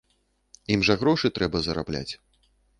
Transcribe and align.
Ім 0.77 0.85
жа 0.89 0.95
грошы 1.03 1.33
трэба 1.37 1.57
зарабляць. 1.69 2.09